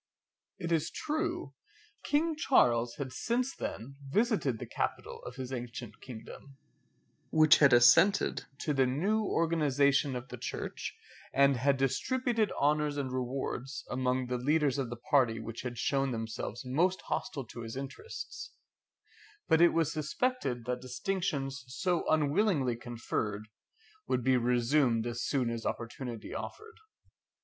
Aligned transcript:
It 0.57 0.71
is 0.71 0.89
true, 0.89 1.53
King 2.03 2.35
Charles 2.35 2.95
had 2.95 3.11
since 3.13 3.55
then 3.55 3.97
visited 4.09 4.57
the 4.57 4.65
capital 4.65 5.21
of 5.25 5.35
his 5.35 5.53
ancient 5.53 6.01
kingdom, 6.01 6.57
had 7.59 7.71
assented 7.71 8.45
to 8.61 8.73
the 8.73 8.87
new 8.87 9.23
organization 9.23 10.15
of 10.15 10.29
the 10.29 10.39
church, 10.39 10.97
and 11.31 11.55
had 11.57 11.77
distributed 11.77 12.51
honours 12.53 12.97
and 12.97 13.11
rewards 13.13 13.85
among 13.91 14.25
the 14.25 14.39
leaders 14.39 14.79
of 14.79 14.89
the 14.89 14.95
party 14.95 15.39
which 15.39 15.61
had 15.61 15.77
shown 15.77 16.09
themselves 16.09 16.65
most 16.65 17.03
hostile 17.03 17.45
to 17.45 17.61
his 17.61 17.75
interests; 17.75 18.53
but 19.47 19.61
it 19.61 19.69
was 19.69 19.91
suspected 19.93 20.65
that 20.65 20.81
distinctions 20.81 21.63
so 21.67 22.09
unwillingly 22.09 22.75
conferred 22.75 23.47
would 24.07 24.23
be 24.23 24.35
resumed 24.35 25.05
as 25.05 25.21
soon 25.21 25.51
as 25.51 25.63
opportunity 25.63 26.33
offered. 26.33 26.77